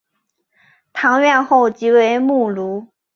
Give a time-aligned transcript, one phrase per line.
[0.93, 2.87] 堂院后即为墓庐。